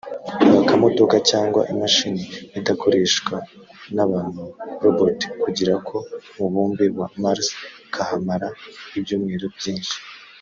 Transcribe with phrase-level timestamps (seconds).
[0.57, 2.21] Aka kamodoka cyangwa imashini
[2.59, 3.35] idakoreshwa
[3.95, 4.43] n’abantu
[4.83, 5.95] (robot) kagiye ku
[6.39, 7.47] mubumbe wa Mars
[7.93, 8.47] kahamara
[8.97, 9.95] ibyumweru byinshi